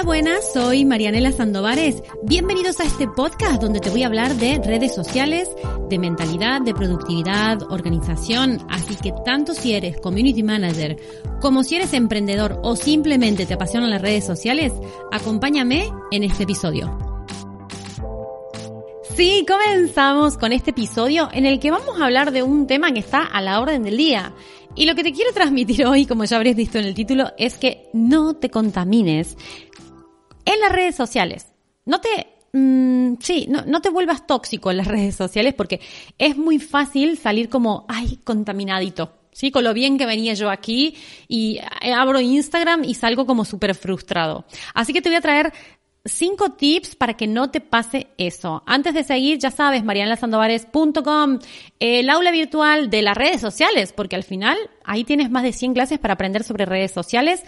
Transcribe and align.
Hola, 0.00 0.06
buenas, 0.06 0.52
soy 0.54 0.86
Marianela 0.86 1.30
Sandovares. 1.30 2.02
Bienvenidos 2.22 2.80
a 2.80 2.84
este 2.84 3.06
podcast 3.06 3.60
donde 3.60 3.80
te 3.80 3.90
voy 3.90 4.02
a 4.02 4.06
hablar 4.06 4.34
de 4.36 4.58
redes 4.64 4.94
sociales, 4.94 5.50
de 5.90 5.98
mentalidad, 5.98 6.62
de 6.62 6.72
productividad, 6.72 7.70
organización. 7.70 8.64
Así 8.70 8.96
que 8.96 9.12
tanto 9.26 9.52
si 9.52 9.74
eres 9.74 10.00
community 10.00 10.42
manager 10.42 10.96
como 11.42 11.62
si 11.62 11.76
eres 11.76 11.92
emprendedor 11.92 12.60
o 12.62 12.76
simplemente 12.76 13.44
te 13.44 13.52
apasionan 13.52 13.90
las 13.90 14.00
redes 14.00 14.24
sociales, 14.24 14.72
acompáñame 15.12 15.92
en 16.10 16.24
este 16.24 16.44
episodio. 16.44 16.98
Sí, 19.14 19.44
comenzamos 19.46 20.38
con 20.38 20.52
este 20.52 20.70
episodio 20.70 21.28
en 21.30 21.44
el 21.44 21.60
que 21.60 21.70
vamos 21.70 22.00
a 22.00 22.06
hablar 22.06 22.32
de 22.32 22.42
un 22.42 22.66
tema 22.66 22.90
que 22.92 23.00
está 23.00 23.22
a 23.22 23.42
la 23.42 23.60
orden 23.60 23.82
del 23.82 23.98
día. 23.98 24.32
Y 24.76 24.86
lo 24.86 24.94
que 24.94 25.02
te 25.02 25.12
quiero 25.12 25.32
transmitir 25.32 25.84
hoy, 25.84 26.06
como 26.06 26.24
ya 26.24 26.36
habréis 26.36 26.56
visto 26.56 26.78
en 26.78 26.84
el 26.86 26.94
título, 26.94 27.32
es 27.36 27.54
que 27.58 27.90
no 27.92 28.34
te 28.34 28.50
contamines 28.50 29.36
en 30.44 30.60
las 30.60 30.72
redes 30.72 30.94
sociales. 30.94 31.46
No 31.84 32.00
te, 32.00 32.26
mm, 32.52 33.14
sí, 33.20 33.46
no, 33.48 33.64
no, 33.66 33.80
te 33.80 33.90
vuelvas 33.90 34.26
tóxico 34.26 34.70
en 34.70 34.78
las 34.78 34.86
redes 34.88 35.14
sociales 35.16 35.54
porque 35.54 35.80
es 36.18 36.36
muy 36.36 36.58
fácil 36.58 37.18
salir 37.18 37.48
como, 37.48 37.86
ay, 37.88 38.18
contaminadito. 38.24 39.16
Sí, 39.32 39.50
con 39.52 39.62
lo 39.64 39.72
bien 39.72 39.96
que 39.96 40.06
venía 40.06 40.34
yo 40.34 40.50
aquí 40.50 40.96
y 41.28 41.60
eh, 41.80 41.92
abro 41.92 42.20
Instagram 42.20 42.84
y 42.84 42.94
salgo 42.94 43.26
como 43.26 43.44
súper 43.44 43.74
frustrado. 43.74 44.44
Así 44.74 44.92
que 44.92 45.00
te 45.00 45.08
voy 45.08 45.16
a 45.16 45.20
traer 45.20 45.52
cinco 46.04 46.50
tips 46.52 46.96
para 46.96 47.14
que 47.14 47.26
no 47.26 47.50
te 47.50 47.60
pase 47.60 48.08
eso. 48.16 48.62
Antes 48.66 48.94
de 48.94 49.04
seguir, 49.04 49.38
ya 49.38 49.50
sabes, 49.50 49.84
marianelasandovares.com, 49.84 51.38
el 51.78 52.10
aula 52.10 52.30
virtual 52.30 52.90
de 52.90 53.02
las 53.02 53.16
redes 53.16 53.40
sociales, 53.40 53.92
porque 53.92 54.16
al 54.16 54.24
final 54.24 54.56
ahí 54.84 55.04
tienes 55.04 55.30
más 55.30 55.42
de 55.42 55.52
100 55.52 55.74
clases 55.74 55.98
para 55.98 56.14
aprender 56.14 56.44
sobre 56.44 56.64
redes 56.64 56.92
sociales. 56.92 57.42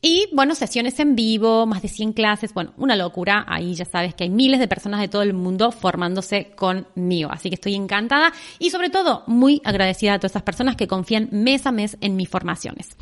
Y 0.00 0.28
bueno, 0.32 0.54
sesiones 0.54 1.00
en 1.00 1.16
vivo, 1.16 1.66
más 1.66 1.82
de 1.82 1.88
100 1.88 2.12
clases, 2.12 2.54
bueno, 2.54 2.72
una 2.76 2.96
locura. 2.96 3.44
Ahí 3.48 3.74
ya 3.74 3.84
sabes 3.84 4.14
que 4.14 4.24
hay 4.24 4.30
miles 4.30 4.60
de 4.60 4.68
personas 4.68 5.00
de 5.00 5.08
todo 5.08 5.22
el 5.22 5.34
mundo 5.34 5.72
formándose 5.72 6.50
conmigo. 6.54 7.30
Así 7.32 7.48
que 7.48 7.56
estoy 7.56 7.74
encantada 7.74 8.32
y 8.58 8.70
sobre 8.70 8.90
todo 8.90 9.24
muy 9.26 9.60
agradecida 9.64 10.14
a 10.14 10.18
todas 10.18 10.32
esas 10.32 10.42
personas 10.42 10.76
que 10.76 10.86
confían 10.86 11.28
mes 11.32 11.66
a 11.66 11.72
mes 11.72 11.96
en 12.00 12.16
mis 12.16 12.28
formaciones. 12.28 12.96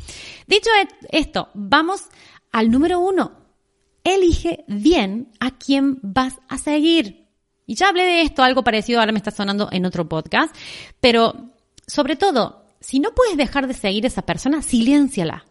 Dicho 0.47 0.69
esto, 1.11 1.49
vamos 1.53 2.05
al 2.51 2.71
número 2.71 2.99
uno. 2.99 3.31
Elige 4.03 4.63
bien 4.67 5.31
a 5.39 5.51
quién 5.51 5.99
vas 6.01 6.39
a 6.47 6.57
seguir. 6.57 7.27
Y 7.65 7.75
ya 7.75 7.89
hablé 7.89 8.03
de 8.03 8.21
esto, 8.21 8.41
algo 8.41 8.63
parecido 8.63 8.99
ahora 8.99 9.11
me 9.11 9.17
está 9.17 9.31
sonando 9.31 9.67
en 9.71 9.85
otro 9.85 10.07
podcast, 10.07 10.55
pero 11.01 11.51
sobre 11.85 12.15
todo, 12.15 12.63
si 12.79 12.99
no 12.99 13.13
puedes 13.13 13.35
dejar 13.35 13.67
de 13.67 13.73
seguir 13.73 14.05
a 14.05 14.07
esa 14.07 14.21
persona, 14.21 14.61
silénciala 14.61 15.45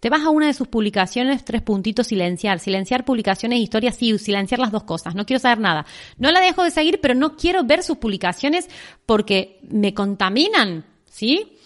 te 0.00 0.10
vas 0.10 0.22
a 0.22 0.30
una 0.30 0.46
de 0.46 0.54
sus 0.54 0.68
publicaciones, 0.68 1.44
tres 1.44 1.62
puntitos, 1.62 2.08
silenciar. 2.08 2.60
Silenciar 2.60 3.04
publicaciones, 3.04 3.60
historias, 3.60 3.96
sí, 3.96 4.18
silenciar 4.18 4.60
las 4.60 4.72
dos 4.72 4.84
cosas. 4.84 5.14
No 5.14 5.24
quiero 5.24 5.40
saber 5.40 5.58
nada. 5.58 5.86
No 6.18 6.30
la 6.30 6.40
dejo 6.40 6.62
de 6.62 6.70
seguir, 6.70 7.00
pero 7.00 7.14
no 7.14 7.36
quiero 7.36 7.64
ver 7.64 7.82
sus 7.82 7.96
publicaciones 7.96 8.68
porque 9.06 9.58
me 9.68 9.94
contaminan, 9.94 10.84
¿sí? 11.10 11.58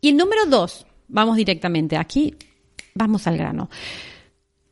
Y 0.00 0.10
el 0.10 0.16
número 0.16 0.46
dos, 0.46 0.86
vamos 1.08 1.36
directamente 1.36 1.96
aquí, 1.96 2.36
vamos 2.94 3.26
al 3.26 3.36
grano. 3.36 3.68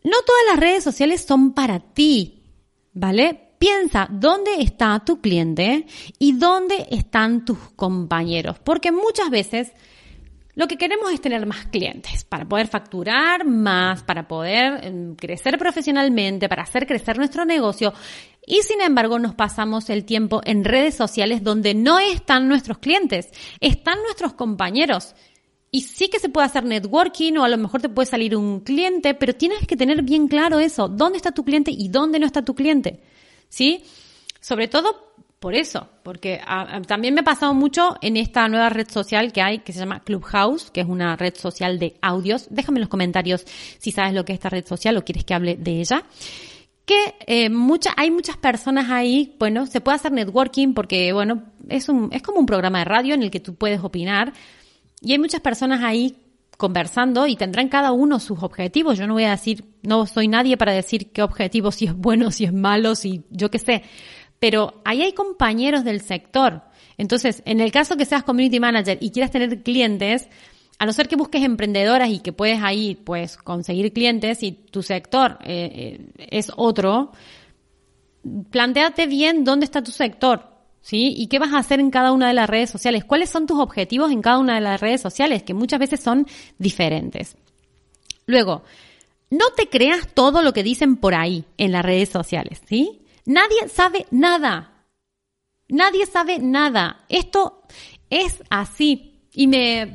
No 0.05 0.17
todas 0.25 0.43
las 0.51 0.61
redes 0.61 0.85
sociales 0.85 1.25
son 1.27 1.55
para 1.55 1.81
ti, 1.81 2.43
¿vale? 2.93 3.41
Piensa 3.59 4.07
dónde 4.11 4.61
está 4.61 5.03
tu 5.05 5.21
cliente 5.21 5.87
y 6.19 6.33
dónde 6.33 6.87
están 6.91 7.45
tus 7.45 7.59
compañeros, 7.75 8.59
porque 8.59 8.93
muchas 8.93 9.31
veces 9.31 9.73
lo 10.55 10.69
que 10.69 10.77
queremos 10.77 11.13
es 11.13 11.21
tener 11.21 11.47
más 11.47 11.67
clientes 11.67 12.25
para 12.25 12.49
poder 12.49 12.69
facturar 12.69 13.45
más, 13.45 14.05
para 14.05 14.29
poder 14.29 14.85
em, 14.85 15.17
crecer 15.17 15.59
profesionalmente, 15.59 16.49
para 16.49 16.63
hacer 16.63 16.87
crecer 16.87 17.19
nuestro 17.19 17.45
negocio. 17.45 17.93
Y 18.47 18.63
sin 18.63 18.81
embargo 18.81 19.19
nos 19.19 19.35
pasamos 19.35 19.91
el 19.91 20.05
tiempo 20.05 20.41
en 20.45 20.65
redes 20.65 20.95
sociales 20.95 21.43
donde 21.43 21.75
no 21.75 21.99
están 21.99 22.47
nuestros 22.47 22.79
clientes, 22.79 23.31
están 23.61 23.99
nuestros 24.05 24.35
compañeros. 24.35 25.15
Y 25.73 25.83
sí 25.83 26.09
que 26.09 26.21
se 26.21 26.29
puede 26.29 26.47
hacer 26.47 26.65
networking 26.65 27.37
o 27.37 27.45
a 27.45 27.49
lo 27.49 27.59
mejor 27.59 27.83
te 27.83 27.89
puede 27.89 28.07
salir 28.07 28.37
un 28.37 28.61
cliente, 28.61 29.15
pero 29.15 29.35
tienes 29.35 29.67
que 29.67 29.77
tener 29.77 30.03
bien 30.03 30.29
claro 30.29 30.61
eso, 30.61 30.87
dónde 30.87 31.17
está 31.17 31.33
tu 31.33 31.45
cliente 31.45 31.73
y 31.77 31.89
dónde 31.89 32.21
no 32.21 32.27
está 32.27 32.45
tu 32.45 32.55
cliente. 32.55 33.01
¿Sí? 33.49 33.83
Sobre 34.41 34.69
todo 34.69 35.14
por 35.45 35.55
eso, 35.55 35.91
porque 36.03 36.41
también 36.87 37.13
me 37.13 37.21
ha 37.21 37.23
pasado 37.23 37.53
mucho 37.53 37.97
en 38.01 38.17
esta 38.17 38.49
nueva 38.49 38.71
red 38.71 38.89
social 38.89 39.31
que 39.31 39.43
hay, 39.43 39.59
que 39.59 39.75
se 39.75 39.79
llama 39.79 40.01
Clubhouse, 40.01 40.71
que 40.71 40.81
es 40.81 40.87
una 40.87 41.17
red 41.17 41.35
social 41.37 41.79
de 41.79 41.99
audios. 42.01 42.47
Déjame 42.49 42.79
en 42.79 42.81
los 42.81 42.89
comentarios 42.89 43.45
si 43.79 43.93
sabes 43.93 44.15
lo 44.15 44.25
que 44.25 44.33
es 44.33 44.39
esta 44.39 44.49
red 44.49 44.65
social 44.67 44.97
o 44.97 45.05
quieres 45.05 45.23
que 45.27 45.35
hable 45.35 45.57
de 45.57 45.81
ella. 45.81 46.03
Que 46.87 47.17
eh, 47.27 47.51
hay 47.95 48.11
muchas 48.11 48.39
personas 48.39 48.89
ahí, 48.89 49.37
bueno, 49.39 49.67
se 49.67 49.83
puede 49.83 49.97
hacer 49.97 50.13
networking 50.13 50.73
porque, 50.73 51.13
bueno, 51.13 51.43
es, 51.69 51.91
un, 51.91 52.09
es 52.11 52.23
como 52.23 52.39
un 52.39 52.47
programa 52.47 52.79
de 52.79 52.87
radio 52.87 53.15
en 53.15 53.23
el 53.23 53.31
que 53.31 53.41
tú 53.41 53.55
puedes 53.55 53.85
opinar. 53.85 54.33
Y 55.03 55.13
hay 55.13 55.19
muchas 55.19 55.43
personas 55.43 55.83
ahí 55.83 56.17
conversando 56.57 57.27
y 57.27 57.37
tendrán 57.37 57.69
cada 57.69 57.93
uno 57.93 58.19
sus 58.19 58.43
objetivos. 58.43 58.97
Yo 58.97 59.07
no 59.07 59.13
voy 59.13 59.25
a 59.25 59.33
decir, 59.33 59.67
no 59.83 60.07
soy 60.07 60.27
nadie 60.27 60.57
para 60.57 60.73
decir 60.73 61.13
qué 61.13 61.23
objetivo, 61.23 61.71
si 61.71 61.85
es 61.85 61.95
bueno, 61.95 62.31
si 62.31 62.47
es 62.47 62.53
malo, 62.55 62.95
si 62.95 63.25
yo 63.29 63.51
qué 63.51 63.59
sé 63.59 63.83
pero 64.45 64.83
ahí 64.85 65.01
hay 65.01 65.15
compañeros 65.15 65.85
del 65.85 66.03
sector. 66.03 66.61
Entonces, 66.99 67.43
en 67.47 67.63
el 67.63 67.73
caso 67.73 67.97
que 67.97 68.05
seas 68.05 68.25
community 68.25 68.61
manager 68.61 68.99
y 69.01 69.09
quieras 69.09 69.31
tener 69.31 69.63
clientes, 69.63 70.29
a 70.79 70.85
no 70.85 70.93
ser 70.93 71.09
que 71.09 71.17
busques 71.17 71.43
emprendedoras 71.43 72.11
y 72.11 72.19
que 72.19 72.35
puedes 72.35 72.63
ahí 72.63 72.95
pues 72.95 73.39
conseguir 73.39 73.91
clientes 73.95 74.43
y 74.43 74.53
tu 74.53 74.83
sector 74.83 75.39
eh, 75.45 75.97
eh, 76.19 76.27
es 76.31 76.53
otro, 76.57 77.13
planteate 78.51 79.07
bien 79.07 79.45
dónde 79.45 79.65
está 79.65 79.83
tu 79.83 79.93
sector, 79.93 80.47
¿sí? 80.83 81.15
Y 81.17 81.29
qué 81.29 81.39
vas 81.39 81.55
a 81.55 81.59
hacer 81.59 81.81
en 81.81 81.91
cada 81.91 82.13
una 82.13 82.29
de 82.29 82.35
las 82.35 82.51
redes 82.51 82.69
sociales. 82.69 83.07
¿Cuáles 83.07 83.31
son 83.31 83.47
tus 83.47 83.59
objetivos 83.59 84.13
en 84.13 84.21
cada 84.21 84.39
una 84.39 84.57
de 84.57 84.61
las 84.61 84.79
redes 84.79 85.01
sociales? 85.01 85.43
Que 85.43 85.55
muchas 85.55 85.81
veces 85.81 86.01
son 86.01 86.27
diferentes. 86.59 87.39
Luego, 88.27 88.63
no 89.31 89.47
te 89.57 89.71
creas 89.71 90.07
todo 90.13 90.43
lo 90.43 90.53
que 90.53 90.63
dicen 90.63 90.99
por 90.99 91.15
ahí 91.15 91.47
en 91.57 91.73
las 91.73 91.83
redes 91.83 92.11
sociales, 92.11 92.61
¿sí? 92.69 93.01
Nadie 93.27 93.69
sabe 93.69 94.07
nada. 94.11 94.73
Nadie 95.69 96.07
sabe 96.07 96.39
nada. 96.39 97.05
Esto 97.09 97.63
es 98.11 98.43
así. 98.51 99.29
Y 99.33 99.47
me 99.47 99.93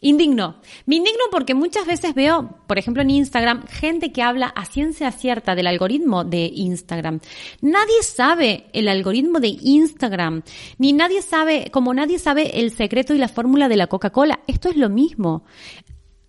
indigno. 0.00 0.60
Me 0.86 0.96
indigno 0.96 1.24
porque 1.30 1.54
muchas 1.54 1.86
veces 1.86 2.14
veo, 2.14 2.58
por 2.66 2.78
ejemplo 2.78 3.02
en 3.02 3.10
Instagram, 3.10 3.66
gente 3.66 4.12
que 4.12 4.22
habla 4.22 4.46
a 4.46 4.64
ciencia 4.64 5.10
cierta 5.12 5.54
del 5.54 5.66
algoritmo 5.66 6.24
de 6.24 6.50
Instagram. 6.54 7.20
Nadie 7.60 8.02
sabe 8.02 8.66
el 8.72 8.88
algoritmo 8.88 9.40
de 9.40 9.48
Instagram. 9.48 10.42
Ni 10.78 10.92
nadie 10.92 11.22
sabe, 11.22 11.70
como 11.70 11.94
nadie 11.94 12.18
sabe 12.18 12.60
el 12.60 12.70
secreto 12.70 13.14
y 13.14 13.18
la 13.18 13.28
fórmula 13.28 13.68
de 13.68 13.76
la 13.76 13.86
Coca-Cola. 13.86 14.40
Esto 14.46 14.68
es 14.68 14.76
lo 14.76 14.88
mismo. 14.88 15.44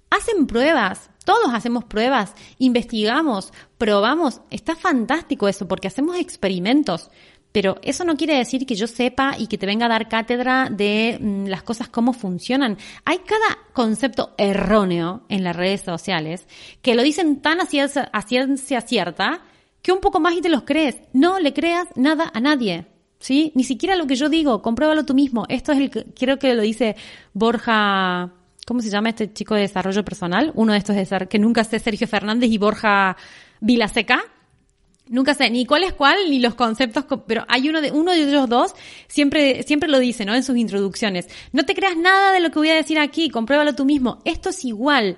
Hacen 0.09 0.47
pruebas, 0.47 1.09
todos 1.25 1.53
hacemos 1.53 1.83
pruebas, 1.83 2.33
investigamos, 2.57 3.51
probamos. 3.77 4.41
Está 4.49 4.75
fantástico 4.75 5.47
eso 5.47 5.67
porque 5.67 5.87
hacemos 5.87 6.17
experimentos. 6.17 7.09
Pero 7.51 7.77
eso 7.81 8.03
no 8.03 8.17
quiere 8.17 8.37
decir 8.37 8.65
que 8.65 8.75
yo 8.75 8.87
sepa 8.87 9.35
y 9.37 9.47
que 9.47 9.57
te 9.57 9.65
venga 9.65 9.87
a 9.87 9.89
dar 9.89 10.09
cátedra 10.09 10.69
de 10.69 11.17
mm, 11.19 11.47
las 11.47 11.63
cosas 11.63 11.89
cómo 11.89 12.13
funcionan. 12.13 12.77
Hay 13.03 13.19
cada 13.19 13.57
concepto 13.73 14.35
erróneo 14.37 15.23
en 15.27 15.43
las 15.43 15.55
redes 15.55 15.81
sociales 15.81 16.47
que 16.81 16.95
lo 16.95 17.03
dicen 17.03 17.41
tan 17.41 17.59
a 17.59 17.65
ciencia 17.65 18.81
cierta 18.81 19.41
que 19.81 19.91
un 19.91 19.99
poco 19.99 20.19
más 20.19 20.35
y 20.35 20.41
te 20.41 20.49
los 20.49 20.63
crees. 20.63 20.97
No 21.13 21.39
le 21.39 21.53
creas 21.53 21.87
nada 21.95 22.31
a 22.33 22.39
nadie. 22.39 22.85
¿Sí? 23.19 23.51
Ni 23.55 23.63
siquiera 23.63 23.95
lo 23.95 24.05
que 24.05 24.15
yo 24.15 24.29
digo, 24.29 24.61
compruébalo 24.61 25.03
tú 25.03 25.15
mismo. 25.15 25.45
Esto 25.49 25.71
es 25.71 25.79
el 25.79 25.89
que 25.89 26.05
creo 26.13 26.37
que 26.37 26.53
lo 26.53 26.61
dice 26.61 26.95
Borja 27.33 28.33
¿cómo 28.67 28.81
se 28.81 28.89
llama 28.89 29.09
este 29.09 29.31
chico 29.31 29.55
de 29.55 29.61
desarrollo 29.61 30.03
personal? 30.03 30.51
Uno 30.53 30.73
de 30.73 30.79
estos 30.79 30.95
de 30.95 31.27
que 31.29 31.39
nunca 31.39 31.63
sé 31.63 31.79
Sergio 31.79 32.05
Fernández 32.05 32.51
y 32.51 32.57
Borja 32.57 33.15
Vilaseca. 33.61 34.21
Nunca 35.07 35.33
sé 35.33 35.49
ni 35.49 35.65
cuál 35.65 35.85
es 35.85 35.93
cuál, 35.93 36.17
ni 36.29 36.39
los 36.39 36.53
conceptos, 36.55 37.05
pero 37.25 37.45
hay 37.47 37.69
uno 37.69 37.79
de, 37.79 37.91
uno 37.93 38.11
de 38.11 38.23
ellos 38.23 38.49
dos, 38.49 38.73
siempre, 39.07 39.63
siempre 39.63 39.87
lo 39.87 39.99
dice, 39.99 40.25
¿no? 40.25 40.35
En 40.35 40.43
sus 40.43 40.57
introducciones. 40.57 41.29
No 41.53 41.63
te 41.63 41.75
creas 41.75 41.95
nada 41.95 42.33
de 42.33 42.41
lo 42.41 42.51
que 42.51 42.59
voy 42.59 42.69
a 42.69 42.75
decir 42.75 42.99
aquí, 42.99 43.29
compruébalo 43.29 43.73
tú 43.73 43.85
mismo. 43.85 44.19
Esto 44.25 44.49
es 44.49 44.65
igual. 44.65 45.15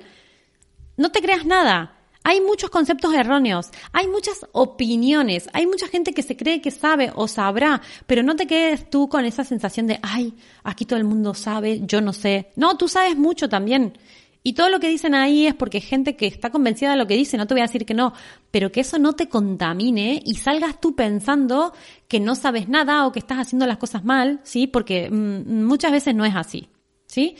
No 0.95 1.09
te 1.11 1.21
creas 1.21 1.43
nada. 1.43 1.98
Hay 2.23 2.41
muchos 2.41 2.69
conceptos 2.69 3.13
erróneos, 3.13 3.69
hay 3.93 4.07
muchas 4.07 4.45
opiniones, 4.51 5.49
hay 5.53 5.65
mucha 5.65 5.87
gente 5.87 6.13
que 6.13 6.21
se 6.21 6.35
cree 6.35 6.61
que 6.61 6.69
sabe 6.69 7.11
o 7.15 7.27
sabrá, 7.27 7.81
pero 8.07 8.23
no 8.23 8.35
te 8.35 8.45
quedes 8.45 8.89
tú 8.89 9.07
con 9.07 9.25
esa 9.25 9.43
sensación 9.43 9.87
de, 9.87 9.99
ay, 10.01 10.33
aquí 10.63 10.85
todo 10.85 10.99
el 10.99 11.05
mundo 11.05 11.33
sabe, 11.33 11.81
yo 11.85 12.01
no 12.01 12.13
sé. 12.13 12.51
No, 12.55 12.77
tú 12.77 12.87
sabes 12.87 13.17
mucho 13.17 13.47
también. 13.47 13.93
Y 14.41 14.53
todo 14.53 14.69
lo 14.69 14.79
que 14.79 14.87
dicen 14.87 15.15
ahí 15.15 15.47
es 15.47 15.53
porque 15.53 15.81
gente 15.81 16.15
que 16.15 16.25
está 16.25 16.49
convencida 16.49 16.91
de 16.91 16.97
lo 16.97 17.07
que 17.07 17.15
dice, 17.15 17.37
no 17.37 17.45
te 17.45 17.53
voy 17.53 17.61
a 17.61 17.67
decir 17.67 17.85
que 17.85 17.93
no, 17.93 18.13
pero 18.51 18.71
que 18.71 18.81
eso 18.81 18.97
no 18.97 19.13
te 19.13 19.27
contamine 19.27 20.21
y 20.25 20.35
salgas 20.35 20.79
tú 20.79 20.95
pensando 20.95 21.73
que 22.07 22.19
no 22.19 22.35
sabes 22.35 22.69
nada 22.69 23.05
o 23.05 23.11
que 23.11 23.19
estás 23.19 23.39
haciendo 23.39 23.67
las 23.67 23.77
cosas 23.77 24.05
mal, 24.05 24.39
¿sí? 24.43 24.67
Porque 24.67 25.09
mm, 25.09 25.65
muchas 25.65 25.91
veces 25.91 26.15
no 26.15 26.23
es 26.23 26.35
así, 26.35 26.69
¿sí? 27.05 27.35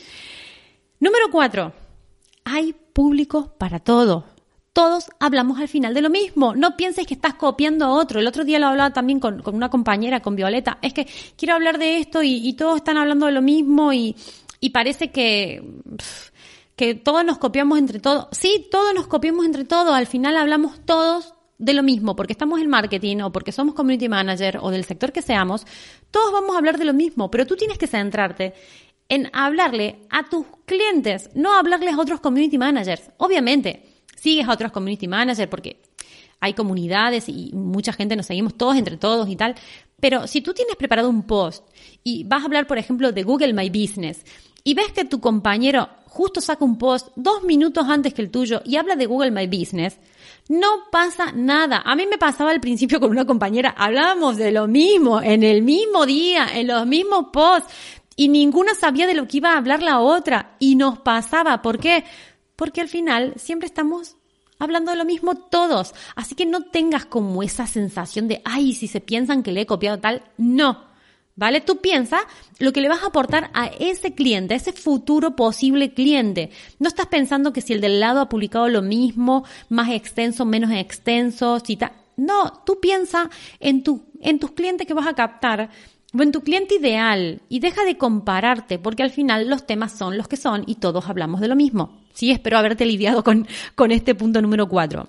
Número 0.98 1.30
cuatro, 1.32 1.72
hay 2.44 2.74
público 2.74 3.54
para 3.56 3.78
todo. 3.78 4.26
Todos 4.80 5.10
hablamos 5.18 5.60
al 5.60 5.68
final 5.68 5.92
de 5.92 6.00
lo 6.00 6.08
mismo. 6.08 6.54
No 6.54 6.74
pienses 6.74 7.06
que 7.06 7.12
estás 7.12 7.34
copiando 7.34 7.84
a 7.84 7.90
otro. 7.90 8.18
El 8.18 8.26
otro 8.26 8.46
día 8.46 8.58
lo 8.58 8.68
hablaba 8.68 8.94
también 8.94 9.20
con, 9.20 9.42
una 9.46 9.68
compañera, 9.68 10.20
con 10.20 10.36
Violeta. 10.36 10.78
Es 10.80 10.94
que 10.94 11.06
quiero 11.36 11.52
hablar 11.52 11.76
de 11.78 11.98
esto 11.98 12.22
y, 12.22 12.54
todos 12.54 12.76
están 12.76 12.96
hablando 12.96 13.26
de 13.26 13.32
lo 13.32 13.42
mismo 13.42 13.92
y, 13.92 14.16
parece 14.72 15.10
que, 15.10 15.62
que 16.76 16.94
todos 16.94 17.26
nos 17.26 17.36
copiamos 17.36 17.78
entre 17.78 18.00
todos. 18.00 18.28
Sí, 18.32 18.68
todos 18.70 18.94
nos 18.94 19.06
copiamos 19.06 19.44
entre 19.44 19.66
todos. 19.66 19.94
Al 19.94 20.06
final 20.06 20.34
hablamos 20.38 20.80
todos 20.86 21.34
de 21.58 21.74
lo 21.74 21.82
mismo, 21.82 22.16
porque 22.16 22.32
estamos 22.32 22.58
en 22.58 22.70
marketing 22.70 23.18
o 23.18 23.32
porque 23.32 23.52
somos 23.52 23.74
community 23.74 24.08
manager 24.08 24.60
o 24.62 24.70
del 24.70 24.84
sector 24.84 25.12
que 25.12 25.20
seamos, 25.20 25.66
todos 26.10 26.32
vamos 26.32 26.54
a 26.54 26.58
hablar 26.58 26.78
de 26.78 26.86
lo 26.86 26.94
mismo, 26.94 27.30
pero 27.30 27.46
tú 27.46 27.54
tienes 27.54 27.76
que 27.76 27.86
centrarte 27.86 28.54
en 29.10 29.28
hablarle 29.34 30.06
a 30.08 30.26
tus 30.30 30.46
clientes, 30.64 31.28
no 31.34 31.52
hablarles 31.52 31.92
a 31.92 32.00
otros 32.00 32.20
community 32.20 32.56
managers. 32.56 33.10
Obviamente, 33.18 33.89
sigues 34.20 34.46
a 34.46 34.52
otros 34.52 34.72
community 34.72 35.08
managers 35.08 35.48
porque 35.48 35.80
hay 36.40 36.54
comunidades 36.54 37.28
y 37.28 37.50
mucha 37.52 37.92
gente 37.92 38.16
nos 38.16 38.26
seguimos 38.26 38.56
todos 38.56 38.76
entre 38.76 38.96
todos 38.96 39.28
y 39.28 39.36
tal. 39.36 39.54
Pero 40.00 40.26
si 40.26 40.40
tú 40.40 40.54
tienes 40.54 40.76
preparado 40.76 41.08
un 41.08 41.24
post 41.24 41.66
y 42.02 42.24
vas 42.24 42.42
a 42.42 42.46
hablar, 42.46 42.66
por 42.66 42.78
ejemplo, 42.78 43.12
de 43.12 43.22
Google 43.22 43.52
My 43.52 43.68
Business 43.68 44.24
y 44.64 44.74
ves 44.74 44.92
que 44.92 45.04
tu 45.04 45.20
compañero 45.20 45.88
justo 46.06 46.40
saca 46.40 46.64
un 46.64 46.76
post 46.76 47.08
dos 47.14 47.44
minutos 47.44 47.86
antes 47.88 48.12
que 48.12 48.22
el 48.22 48.30
tuyo 48.30 48.62
y 48.64 48.76
habla 48.76 48.96
de 48.96 49.06
Google 49.06 49.30
My 49.30 49.46
Business, 49.46 49.98
no 50.48 50.66
pasa 50.90 51.32
nada. 51.32 51.82
A 51.84 51.94
mí 51.94 52.06
me 52.06 52.18
pasaba 52.18 52.50
al 52.50 52.60
principio 52.60 52.98
con 52.98 53.10
una 53.10 53.24
compañera, 53.24 53.74
hablábamos 53.76 54.36
de 54.36 54.50
lo 54.50 54.66
mismo, 54.66 55.22
en 55.22 55.44
el 55.44 55.62
mismo 55.62 56.06
día, 56.06 56.48
en 56.52 56.66
los 56.66 56.86
mismos 56.86 57.26
posts, 57.32 57.72
y 58.16 58.28
ninguna 58.28 58.74
sabía 58.74 59.06
de 59.06 59.14
lo 59.14 59.26
que 59.28 59.38
iba 59.38 59.52
a 59.52 59.58
hablar 59.58 59.82
la 59.82 60.00
otra, 60.00 60.56
y 60.58 60.74
nos 60.74 60.98
pasaba. 60.98 61.62
¿Por 61.62 61.78
qué? 61.78 62.04
Porque 62.60 62.82
al 62.82 62.88
final 62.88 63.32
siempre 63.36 63.66
estamos 63.66 64.18
hablando 64.58 64.90
de 64.90 64.98
lo 64.98 65.06
mismo 65.06 65.34
todos. 65.34 65.94
Así 66.14 66.34
que 66.34 66.44
no 66.44 66.64
tengas 66.64 67.06
como 67.06 67.42
esa 67.42 67.66
sensación 67.66 68.28
de, 68.28 68.42
ay, 68.44 68.74
si 68.74 68.86
se 68.86 69.00
piensan 69.00 69.42
que 69.42 69.50
le 69.50 69.62
he 69.62 69.66
copiado 69.66 69.98
tal, 69.98 70.24
no. 70.36 70.84
¿Vale? 71.36 71.62
Tú 71.62 71.78
piensa 71.78 72.18
lo 72.58 72.74
que 72.74 72.82
le 72.82 72.90
vas 72.90 73.02
a 73.02 73.06
aportar 73.06 73.50
a 73.54 73.68
ese 73.68 74.14
cliente, 74.14 74.52
a 74.52 74.58
ese 74.58 74.74
futuro 74.74 75.36
posible 75.36 75.94
cliente. 75.94 76.50
No 76.78 76.88
estás 76.88 77.06
pensando 77.06 77.54
que 77.54 77.62
si 77.62 77.72
el 77.72 77.80
del 77.80 77.98
lado 77.98 78.20
ha 78.20 78.28
publicado 78.28 78.68
lo 78.68 78.82
mismo, 78.82 79.46
más 79.70 79.88
extenso, 79.88 80.44
menos 80.44 80.70
extenso, 80.70 81.60
si 81.60 81.78
No, 82.18 82.62
tú 82.66 82.78
piensa 82.78 83.30
en, 83.58 83.82
tu, 83.82 84.04
en 84.20 84.38
tus 84.38 84.50
clientes 84.50 84.86
que 84.86 84.92
vas 84.92 85.06
a 85.06 85.14
captar 85.14 85.70
en 86.12 86.32
tu 86.32 86.40
cliente 86.42 86.76
ideal 86.76 87.42
y 87.48 87.60
deja 87.60 87.84
de 87.84 87.96
compararte 87.96 88.78
porque 88.78 89.02
al 89.02 89.10
final 89.10 89.48
los 89.48 89.66
temas 89.66 89.92
son 89.92 90.16
los 90.16 90.28
que 90.28 90.36
son 90.36 90.64
y 90.66 90.76
todos 90.76 91.08
hablamos 91.08 91.40
de 91.40 91.48
lo 91.48 91.56
mismo. 91.56 92.00
Sí, 92.12 92.30
espero 92.30 92.58
haberte 92.58 92.84
lidiado 92.84 93.22
con, 93.22 93.46
con 93.74 93.92
este 93.92 94.14
punto 94.14 94.42
número 94.42 94.68
cuatro. 94.68 95.06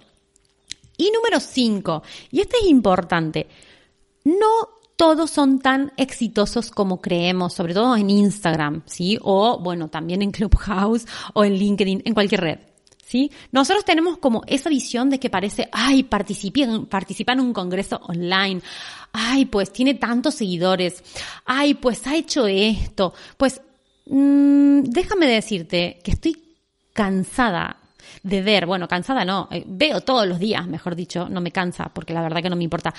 Y 0.97 1.11
número 1.11 1.39
cinco, 1.39 2.03
y 2.29 2.41
este 2.41 2.57
es 2.57 2.67
importante, 2.67 3.47
no 4.23 4.81
todos 4.95 5.31
son 5.31 5.57
tan 5.57 5.93
exitosos 5.97 6.69
como 6.69 7.01
creemos, 7.01 7.53
sobre 7.53 7.73
todo 7.73 7.95
en 7.95 8.11
Instagram, 8.11 8.83
¿sí? 8.85 9.17
O, 9.23 9.57
bueno, 9.59 9.87
también 9.87 10.21
en 10.21 10.29
Clubhouse 10.29 11.07
o 11.33 11.43
en 11.43 11.55
LinkedIn, 11.55 12.03
en 12.05 12.13
cualquier 12.13 12.41
red. 12.41 12.59
¿Sí? 13.11 13.29
Nosotros 13.51 13.83
tenemos 13.83 14.19
como 14.19 14.41
esa 14.47 14.69
visión 14.69 15.09
de 15.09 15.19
que 15.19 15.29
parece, 15.29 15.67
ay, 15.73 16.03
participa, 16.03 16.61
participa 16.89 17.33
en 17.33 17.41
un 17.41 17.51
congreso 17.51 17.99
online, 18.07 18.61
ay, 19.11 19.43
pues 19.47 19.73
tiene 19.73 19.95
tantos 19.95 20.35
seguidores, 20.35 21.03
ay, 21.43 21.73
pues 21.73 22.07
ha 22.07 22.15
hecho 22.15 22.47
esto, 22.47 23.13
pues 23.35 23.59
mmm, 24.05 24.83
déjame 24.83 25.27
decirte 25.27 25.99
que 26.01 26.11
estoy 26.11 26.41
cansada 26.93 27.81
de 28.23 28.41
ver, 28.41 28.65
bueno, 28.65 28.87
cansada 28.87 29.25
no, 29.25 29.49
eh, 29.51 29.65
veo 29.67 29.99
todos 29.99 30.25
los 30.25 30.39
días, 30.39 30.65
mejor 30.65 30.95
dicho, 30.95 31.27
no 31.27 31.41
me 31.41 31.51
cansa, 31.51 31.91
porque 31.93 32.13
la 32.13 32.21
verdad 32.21 32.41
que 32.41 32.49
no 32.49 32.55
me 32.55 32.63
importa, 32.63 32.93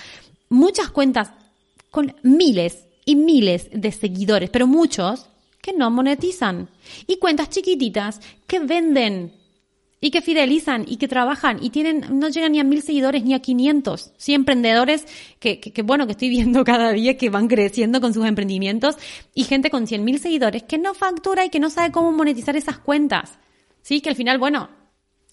muchas 0.51 0.91
cuentas 0.91 1.31
con 1.91 2.15
miles 2.23 2.85
y 3.07 3.17
miles 3.17 3.71
de 3.73 3.91
seguidores, 3.93 4.51
pero 4.51 4.67
muchos 4.67 5.31
que 5.63 5.73
no 5.73 5.91
monetizan. 5.91 6.69
Y 7.07 7.17
cuentas 7.17 7.49
chiquititas 7.49 8.21
que 8.47 8.59
venden 8.59 9.41
y 10.03 10.11
que 10.11 10.21
fidelizan 10.21 10.85
y 10.87 10.97
que 10.97 11.07
trabajan 11.07 11.59
y 11.63 11.71
tienen, 11.71 12.19
no 12.19 12.29
llegan 12.29 12.53
ni 12.53 12.61
a 12.61 12.65
mil 12.65 12.83
seguidores 12.83 13.25
ni 13.25 13.35
a 13.35 13.39
500. 13.39 14.11
Sí, 14.19 14.35
emprendedores 14.35 15.07
que, 15.39 15.61
que, 15.61 15.83
bueno, 15.83 16.07
que 16.07 16.13
estoy 16.13 16.29
viendo 16.29 16.65
cada 16.67 16.93
día 16.93 17.17
que 17.17 17.31
van 17.31 17.47
creciendo 17.47 18.01
con 18.01 18.13
sus 18.13 18.27
emprendimientos 18.27 18.97
y 19.33 19.45
gente 19.45 19.71
con 19.71 19.87
cien 19.87 20.05
mil 20.05 20.19
seguidores 20.19 20.65
que 20.65 20.77
no 20.77 20.93
factura 20.93 21.45
y 21.45 21.51
que 21.51 21.61
no 21.61 21.71
sabe 21.71 21.93
cómo 21.93 22.11
monetizar 22.11 22.57
esas 22.57 22.79
cuentas. 22.79 23.39
Sí, 23.81 24.01
que 24.01 24.11
al 24.11 24.17
final, 24.17 24.39
bueno, 24.39 24.69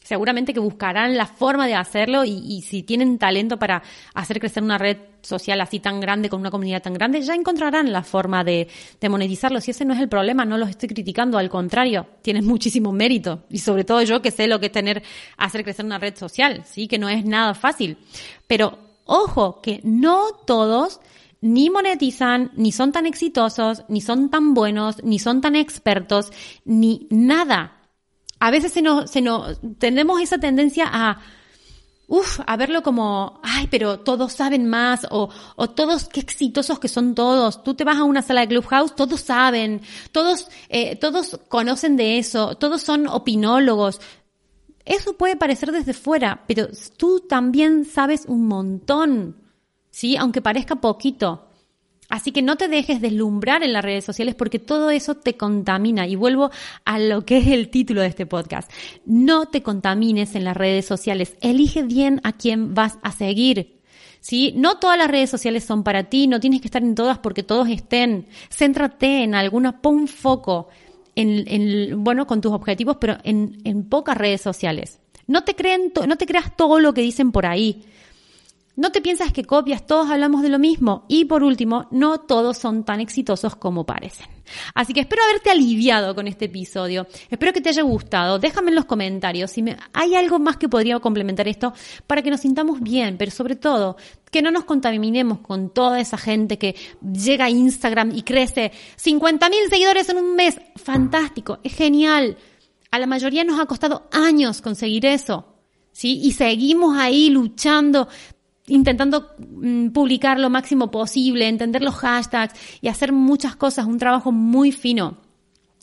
seguramente 0.10 0.56
que 0.56 0.60
buscarán 0.60 1.16
la 1.18 1.28
forma 1.28 1.68
de 1.68 1.76
hacerlo 1.76 2.24
y, 2.26 2.64
si 2.64 2.82
tienen 2.82 3.20
talento 3.20 3.60
para 3.60 3.84
hacer 4.16 4.40
crecer 4.40 4.64
una 4.64 4.80
red 4.80 4.98
social 5.22 5.62
así 5.62 5.80
tan 5.80 6.00
grande, 6.00 6.30
con 6.30 6.40
una 6.40 6.50
comunidad 6.50 6.82
tan 6.82 6.96
grande, 6.96 7.22
ya 7.22 7.36
encontrarán 7.36 7.94
la 7.94 8.02
forma 8.02 8.44
de, 8.44 8.68
de 9.00 9.08
monetizarlo. 9.08 9.62
Si 9.62 9.70
ese 9.70 9.86
no 9.86 9.94
es 9.94 10.00
el 10.00 10.10
problema, 10.10 10.46
no 10.46 10.58
los 10.58 10.68
estoy 10.68 10.90
criticando, 10.90 11.38
al 11.38 11.48
contrario, 11.48 12.08
tienen 12.24 12.48
muchísimo 12.48 12.92
mérito. 12.92 13.44
Y 13.52 13.60
sobre 13.60 13.84
todo 13.84 14.02
yo 14.02 14.20
que 14.20 14.32
sé 14.32 14.48
lo 14.48 14.60
que 14.60 14.66
es 14.66 14.72
tener, 14.72 15.04
hacer 15.38 15.64
crecer 15.64 15.86
una 15.86 16.00
red 16.00 16.16
social, 16.16 16.64
sí, 16.66 16.88
que 16.88 16.98
no 16.98 17.08
es 17.08 17.24
nada 17.24 17.54
fácil. 17.54 18.00
Pero 18.48 18.80
ojo, 19.06 19.62
que 19.62 19.80
no 19.84 20.32
todos 20.48 21.02
ni 21.40 21.70
monetizan, 21.70 22.50
ni 22.56 22.72
son 22.72 22.92
tan 22.92 23.06
exitosos, 23.06 23.84
ni 23.88 24.02
son 24.02 24.32
tan 24.32 24.56
buenos, 24.56 25.04
ni 25.04 25.20
son 25.20 25.40
tan 25.40 25.56
expertos, 25.56 26.32
ni 26.66 27.06
nada 27.12 27.79
a 28.40 28.52
veces 28.52 28.72
se 28.72 28.82
nos, 28.82 29.10
se 29.12 29.22
nos, 29.22 29.60
tenemos 29.78 30.22
esa 30.22 30.38
tendencia 30.38 30.86
a, 30.92 31.22
uff, 32.08 32.40
a 32.46 32.58
verlo 32.58 32.82
como, 32.84 33.40
ay, 33.44 33.68
pero 33.70 34.00
todos 34.00 34.34
saben 34.34 34.68
más, 34.68 35.06
o, 35.12 35.30
o 35.56 35.70
todos, 35.70 36.08
qué 36.10 36.20
exitosos 36.20 36.80
que 36.80 36.88
son 36.88 37.16
todos. 37.16 37.64
Tú 37.64 37.76
te 37.76 37.84
vas 37.84 37.98
a 37.98 38.04
una 38.04 38.22
sala 38.22 38.42
de 38.42 38.48
Clubhouse, 38.48 38.96
todos 38.96 39.22
saben, 39.22 39.82
todos, 40.12 40.48
eh, 40.70 40.96
todos 40.96 41.40
conocen 41.48 41.98
de 41.98 42.18
eso, 42.18 42.56
todos 42.56 42.82
son 42.82 43.08
opinólogos. 43.08 44.02
Eso 44.86 45.18
puede 45.18 45.36
parecer 45.36 45.72
desde 45.72 45.94
fuera, 45.94 46.44
pero 46.48 46.68
tú 46.98 47.20
también 47.20 47.86
sabes 47.86 48.26
un 48.28 48.48
montón, 48.48 49.36
¿sí? 49.92 50.18
Aunque 50.18 50.42
parezca 50.42 50.78
poquito. 50.78 51.49
Así 52.10 52.32
que 52.32 52.42
no 52.42 52.56
te 52.56 52.68
dejes 52.68 53.02
deslumbrar 53.02 53.62
en 53.62 53.72
las 53.72 53.86
redes 53.86 54.04
sociales 54.04 54.34
porque 54.34 54.58
todo 54.58 54.90
eso 54.90 55.16
te 55.16 55.38
contamina. 55.38 56.08
Y 56.08 56.16
vuelvo 56.16 56.50
a 56.84 56.98
lo 56.98 57.24
que 57.24 57.38
es 57.38 57.48
el 57.48 57.70
título 57.70 58.02
de 58.02 58.08
este 58.08 58.26
podcast. 58.26 58.70
No 59.06 59.46
te 59.46 59.62
contamines 59.62 60.34
en 60.34 60.44
las 60.44 60.58
redes 60.58 60.86
sociales. 60.86 61.38
Elige 61.42 61.84
bien 61.84 62.20
a 62.24 62.34
quién 62.34 62.74
vas 62.74 62.98
a 63.04 63.12
seguir. 63.12 63.80
¿Sí? 64.22 64.54
No 64.58 64.80
todas 64.80 64.98
las 64.98 65.10
redes 65.10 65.30
sociales 65.30 65.64
son 65.64 65.84
para 65.84 66.06
ti, 66.06 66.28
no 66.28 66.42
tienes 66.42 66.60
que 66.60 66.68
estar 66.68 66.84
en 66.84 66.96
todas 66.96 67.20
porque 67.20 67.44
todos 67.44 67.70
estén. 67.70 68.28
Céntrate 68.50 69.24
en 69.24 69.34
alguna, 69.34 69.82
pon 69.82 70.08
foco 70.08 70.68
en, 71.16 71.46
en 71.48 72.04
bueno, 72.04 72.28
con 72.28 72.42
tus 72.42 72.52
objetivos, 72.52 72.98
pero 73.00 73.18
en, 73.24 73.62
en 73.64 73.88
pocas 73.88 74.18
redes 74.18 74.42
sociales. 74.42 75.00
No 75.28 75.44
te, 75.44 75.56
creen, 75.56 75.94
no 76.08 76.18
te 76.18 76.26
creas 76.26 76.58
todo 76.58 76.80
lo 76.80 76.94
que 76.94 77.02
dicen 77.02 77.32
por 77.32 77.46
ahí. 77.46 77.84
No 78.80 78.94
te 78.94 79.02
piensas 79.02 79.34
que 79.34 79.44
copias, 79.44 79.86
todos 79.86 80.10
hablamos 80.10 80.42
de 80.42 80.48
lo 80.48 80.58
mismo. 80.58 81.04
Y 81.10 81.26
por 81.26 81.44
último, 81.44 81.90
no 81.92 82.22
todos 82.22 82.58
son 82.58 82.86
tan 82.86 83.02
exitosos 83.02 83.58
como 83.58 83.86
parecen. 83.86 84.28
Así 84.74 84.94
que 84.94 85.02
espero 85.02 85.22
haberte 85.22 85.50
aliviado 85.50 86.16
con 86.16 86.30
este 86.30 86.46
episodio. 86.46 87.06
Espero 87.30 87.52
que 87.52 87.60
te 87.60 87.68
haya 87.68 87.82
gustado. 87.82 88.40
Déjame 88.40 88.70
en 88.70 88.76
los 88.76 88.86
comentarios 88.86 89.52
si 89.52 89.66
hay 89.92 90.16
algo 90.16 90.40
más 90.40 90.56
que 90.56 90.70
podría 90.70 90.98
complementar 91.02 91.50
esto 91.50 91.74
para 92.08 92.22
que 92.22 92.30
nos 92.30 92.40
sintamos 92.40 92.80
bien, 92.80 93.18
pero 93.18 93.32
sobre 93.32 93.58
todo 93.58 93.98
que 94.32 94.42
no 94.42 94.50
nos 94.50 94.64
contaminemos 94.64 95.40
con 95.40 95.72
toda 95.72 96.00
esa 96.00 96.18
gente 96.18 96.58
que 96.58 96.78
llega 97.02 97.46
a 97.46 97.50
Instagram 97.50 98.16
y 98.16 98.22
crece 98.22 98.72
50.000 98.96 99.70
seguidores 99.70 100.08
en 100.08 100.20
un 100.20 100.36
mes. 100.36 100.56
Fantástico, 100.78 101.60
es 101.66 101.76
genial. 101.76 102.38
A 102.92 103.00
la 103.00 103.08
mayoría 103.08 103.44
nos 103.44 103.60
ha 103.60 103.66
costado 103.66 104.08
años 104.14 104.62
conseguir 104.62 105.06
eso. 105.06 105.48
¿Sí? 105.92 106.22
Y 106.24 106.32
seguimos 106.32 106.98
ahí 106.98 107.30
luchando 107.30 108.08
intentando 108.70 109.36
mm, 109.38 109.90
publicar 109.90 110.40
lo 110.40 110.50
máximo 110.50 110.90
posible, 110.92 111.48
entender 111.48 111.82
los 111.82 111.96
hashtags 111.96 112.54
y 112.82 112.88
hacer 112.88 113.12
muchas 113.12 113.56
cosas, 113.56 113.86
un 113.86 113.98
trabajo 113.98 114.32
muy 114.32 114.72
fino. 114.72 115.18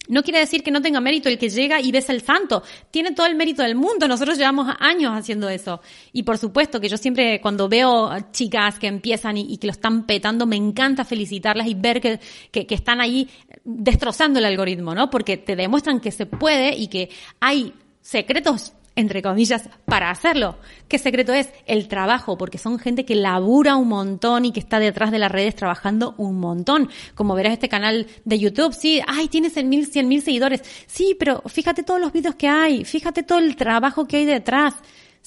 No 0.09 0.23
quiere 0.23 0.39
decir 0.39 0.63
que 0.63 0.71
no 0.71 0.81
tenga 0.81 1.01
mérito 1.01 1.29
el 1.29 1.39
que 1.39 1.49
llega 1.49 1.81
y 1.81 1.91
ves 1.91 2.09
el 2.11 2.21
santo. 2.21 2.63
Tiene 2.91 3.13
todo 3.13 3.27
el 3.27 3.35
mérito 3.35 3.63
del 3.63 3.75
mundo. 3.75 4.07
Nosotros 4.07 4.39
llevamos 4.39 4.73
años 4.79 5.13
haciendo 5.13 5.49
eso. 5.49 5.81
Y 6.13 6.23
por 6.23 6.39
supuesto 6.39 6.81
que 6.81 6.89
yo 6.89 6.97
siempre 6.97 7.41
cuando 7.41 7.69
veo 7.69 8.11
chicas 8.31 8.79
que 8.79 8.87
empiezan 8.87 9.37
y, 9.37 9.57
que 9.59 9.67
lo 9.67 9.73
están 9.73 10.07
petando, 10.07 10.47
me 10.47 10.57
encanta 10.57 11.05
felicitarlas 11.05 11.67
y 11.67 11.75
ver 11.75 12.01
que, 12.01 12.21
que, 12.51 12.67
que, 12.67 12.75
están 12.75 13.01
ahí 13.01 13.29
destrozando 13.65 14.39
el 14.39 14.45
algoritmo, 14.45 14.95
¿no? 14.95 15.11
Porque 15.11 15.37
te 15.37 15.57
demuestran 15.57 16.01
que 16.01 16.13
se 16.13 16.27
puede 16.27 16.77
y 16.77 16.87
que 16.87 17.11
hay 17.41 17.73
secretos 18.01 18.75
entre 18.97 19.23
comillas, 19.23 19.69
para 19.85 20.11
hacerlo. 20.11 20.57
¿Qué 20.89 20.99
secreto 20.99 21.33
es? 21.33 21.49
El 21.67 21.87
trabajo, 21.87 22.37
porque 22.37 22.59
son 22.59 22.79
gente 22.79 23.05
que 23.05 23.15
labura 23.15 23.77
un 23.77 23.89
montón 23.89 24.45
y 24.45 24.53
que 24.53 24.61
está 24.61 24.81
detrás 24.81 25.13
de 25.13 25.19
las 25.19 25.31
redes 25.31 25.55
trabajando 25.55 26.15
un 26.19 26.41
montón. 26.41 26.89
Como 27.15 27.35
verás 27.35 27.53
este 27.53 27.69
canal 27.69 28.07
de 28.25 28.39
YouTube, 28.39 28.73
sí, 28.73 29.01
ay, 29.07 29.29
tienes 29.29 29.53
100 29.53 29.69
mil, 29.69 29.87
cien 29.87 30.09
mil 30.09 30.23
seguidores. 30.23 30.63
Sí, 30.87 31.17
pero 31.19 31.43
fíjate 31.47 31.85
todos 31.85 32.01
los 32.01 32.13
vídeos 32.13 32.35
que 32.35 32.49
hay, 32.49 32.85
fíjate 32.85 33.23
todo 33.23 33.39
el 33.39 33.55
trabajo 33.55 34.09
que 34.09 34.17
hay 34.17 34.25
detrás. 34.25 34.75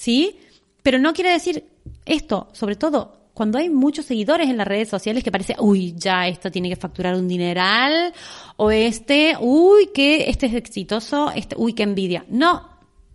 ¿sí? 0.00 0.38
Pero 0.82 0.98
no 0.98 1.12
quiere 1.12 1.30
decir 1.30 1.62
esto, 2.06 2.48
sobre 2.52 2.76
todo 2.76 3.18
cuando 3.34 3.58
hay 3.58 3.68
muchos 3.68 4.06
seguidores 4.06 4.48
en 4.48 4.56
las 4.56 4.66
redes 4.66 4.88
sociales 4.88 5.22
que 5.22 5.30
parece, 5.30 5.56
uy, 5.58 5.94
ya 5.94 6.26
esto 6.26 6.50
tiene 6.50 6.70
que 6.70 6.76
facturar 6.76 7.14
un 7.14 7.28
dineral, 7.28 8.12
o 8.56 8.70
este, 8.70 9.36
uy, 9.40 9.90
que 9.94 10.28
este 10.28 10.46
es 10.46 10.54
exitoso, 10.54 11.30
este, 11.30 11.54
uy, 11.58 11.74
qué 11.74 11.82
envidia. 11.82 12.24
No, 12.28 12.69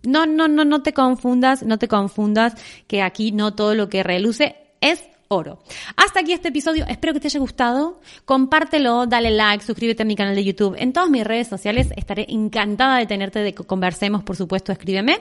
no, 0.06 0.26
no, 0.26 0.48
no, 0.48 0.64
no 0.64 0.82
te 0.82 0.92
confundas, 0.92 1.62
no 1.62 1.78
te 1.78 1.88
confundas 1.88 2.54
que 2.86 3.02
aquí 3.02 3.32
no 3.32 3.54
todo 3.54 3.74
lo 3.74 3.88
que 3.88 4.02
reluce 4.02 4.56
es 4.80 5.02
oro. 5.28 5.58
Hasta 5.96 6.20
aquí 6.20 6.32
este 6.32 6.48
episodio, 6.48 6.84
espero 6.88 7.12
que 7.12 7.20
te 7.20 7.28
haya 7.28 7.40
gustado. 7.40 8.00
Compártelo, 8.24 9.06
dale 9.06 9.30
like, 9.30 9.64
suscríbete 9.64 10.02
a 10.02 10.06
mi 10.06 10.16
canal 10.16 10.34
de 10.34 10.44
YouTube. 10.44 10.76
En 10.78 10.92
todas 10.92 11.10
mis 11.10 11.24
redes 11.24 11.48
sociales 11.48 11.88
estaré 11.96 12.26
encantada 12.28 12.98
de 12.98 13.06
tenerte, 13.06 13.40
de 13.40 13.54
que 13.54 13.64
conversemos, 13.64 14.22
por 14.22 14.36
supuesto, 14.36 14.72
escríbeme. 14.72 15.20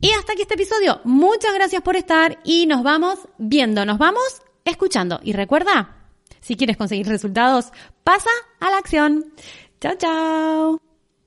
Y 0.00 0.10
hasta 0.10 0.32
aquí 0.32 0.42
este 0.42 0.54
episodio. 0.54 1.00
Muchas 1.04 1.54
gracias 1.54 1.82
por 1.82 1.96
estar 1.96 2.38
y 2.44 2.66
nos 2.66 2.82
vamos 2.82 3.18
viendo, 3.38 3.84
nos 3.86 3.98
vamos 3.98 4.42
escuchando. 4.64 5.20
Y 5.22 5.32
recuerda, 5.32 5.96
si 6.40 6.56
quieres 6.56 6.76
conseguir 6.76 7.06
resultados, 7.06 7.72
pasa 8.02 8.30
a 8.60 8.70
la 8.70 8.78
acción. 8.78 9.32
Chao, 9.80 9.94
chao. 9.96 10.93